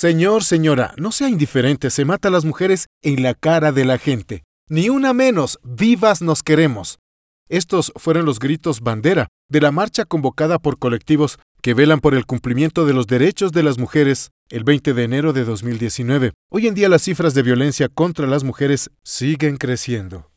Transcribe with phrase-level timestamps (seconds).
[0.00, 3.98] Señor, señora, no sea indiferente, se mata a las mujeres en la cara de la
[3.98, 4.44] gente.
[4.68, 7.00] Ni una menos, vivas nos queremos.
[7.48, 12.26] Estos fueron los gritos bandera de la marcha convocada por colectivos que velan por el
[12.26, 16.32] cumplimiento de los derechos de las mujeres el 20 de enero de 2019.
[16.48, 20.30] Hoy en día las cifras de violencia contra las mujeres siguen creciendo.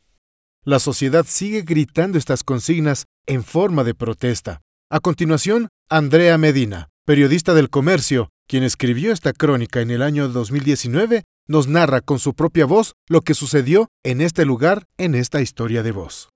[0.64, 4.60] La sociedad sigue gritando estas consignas en forma de protesta.
[4.90, 11.24] A continuación, Andrea Medina, periodista del comercio, quien escribió esta crónica en el año 2019,
[11.48, 15.82] nos narra con su propia voz lo que sucedió en este lugar en esta historia
[15.82, 16.28] de voz.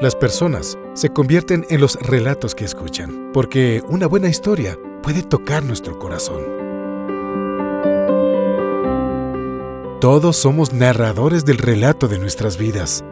[0.00, 5.62] Las personas se convierten en los relatos que escuchan, porque una buena historia puede tocar
[5.62, 6.42] nuestro corazón.
[10.00, 13.04] Todos somos narradores del relato de nuestras vidas.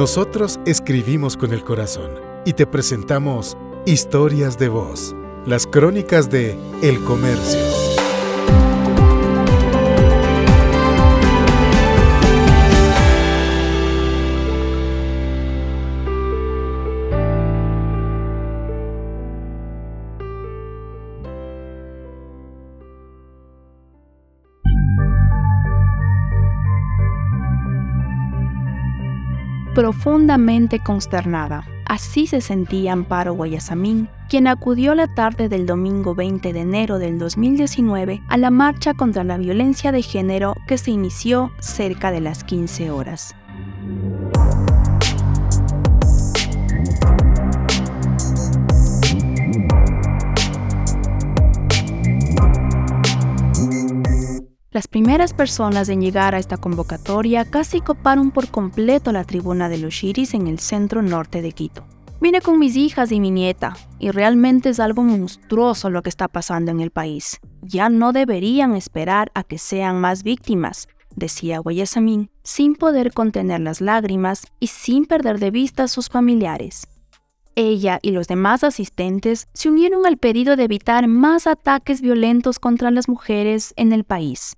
[0.00, 2.12] Nosotros escribimos con el corazón
[2.46, 7.89] y te presentamos Historias de Voz, las crónicas de El Comercio.
[29.74, 31.64] Profundamente consternada.
[31.84, 37.18] Así se sentía Amparo Guayasamín, quien acudió la tarde del domingo 20 de enero del
[37.18, 42.44] 2019 a la marcha contra la violencia de género que se inició cerca de las
[42.44, 43.34] 15 horas.
[54.72, 59.78] Las primeras personas en llegar a esta convocatoria casi coparon por completo la tribuna de
[59.78, 61.84] los Shiris en el centro norte de Quito.
[62.20, 66.28] Vine con mis hijas y mi nieta, y realmente es algo monstruoso lo que está
[66.28, 67.40] pasando en el país.
[67.62, 70.86] Ya no deberían esperar a que sean más víctimas,
[71.16, 76.86] decía Guayasamín, sin poder contener las lágrimas y sin perder de vista a sus familiares.
[77.60, 82.90] Ella y los demás asistentes se unieron al pedido de evitar más ataques violentos contra
[82.90, 84.56] las mujeres en el país.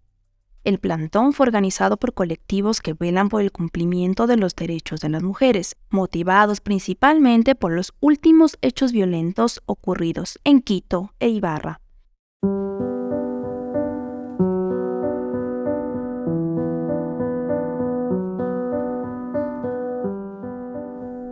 [0.62, 5.08] El plantón fue organizado por colectivos que velan por el cumplimiento de los derechos de
[5.08, 11.81] las mujeres, motivados principalmente por los últimos hechos violentos ocurridos en Quito e Ibarra.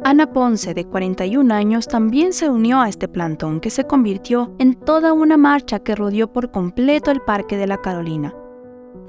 [0.05, 4.75] Ana Ponce, de 41 años, también se unió a este plantón que se convirtió en
[4.75, 8.35] toda una marcha que rodeó por completo el Parque de la Carolina,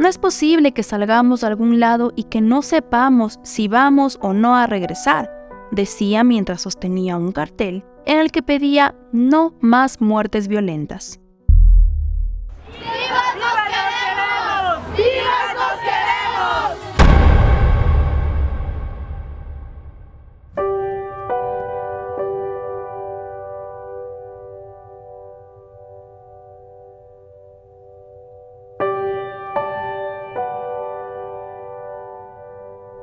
[0.01, 4.33] no es posible que salgamos a algún lado y que no sepamos si vamos o
[4.33, 5.29] no a regresar,
[5.71, 11.19] decía mientras sostenía un cartel en el que pedía no más muertes violentas.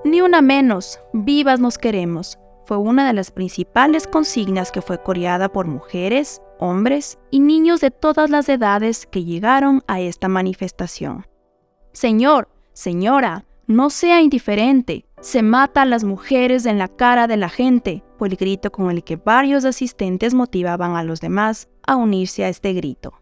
[0.08, 5.50] Ni una menos, vivas nos queremos, fue una de las principales consignas que fue coreada
[5.50, 11.26] por mujeres, hombres y niños de todas las edades que llegaron a esta manifestación.
[11.92, 17.50] Señor, señora, no sea indiferente, se mata a las mujeres en la cara de la
[17.50, 22.46] gente, fue el grito con el que varios asistentes motivaban a los demás a unirse
[22.46, 23.12] a este grito.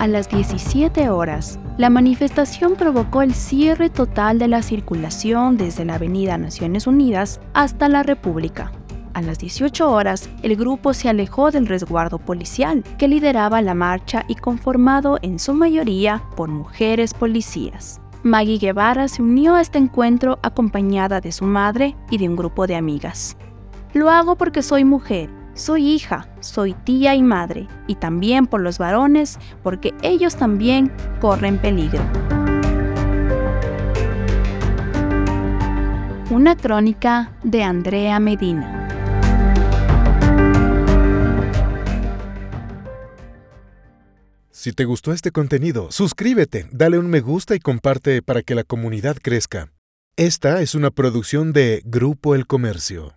[0.00, 5.96] A las 17 horas, la manifestación provocó el cierre total de la circulación desde la
[5.96, 8.72] Avenida Naciones Unidas hasta la República.
[9.12, 14.24] A las 18 horas, el grupo se alejó del resguardo policial que lideraba la marcha
[14.26, 18.00] y conformado en su mayoría por mujeres policías.
[18.22, 22.66] Maggie Guevara se unió a este encuentro acompañada de su madre y de un grupo
[22.66, 23.36] de amigas.
[23.92, 28.78] Lo hago porque soy mujer soy hija, soy tía y madre, y también por los
[28.78, 32.02] varones, porque ellos también corren peligro.
[36.30, 38.76] Una crónica de Andrea Medina.
[44.50, 48.62] Si te gustó este contenido, suscríbete, dale un me gusta y comparte para que la
[48.62, 49.72] comunidad crezca.
[50.16, 53.14] Esta es una producción de Grupo El Comercio.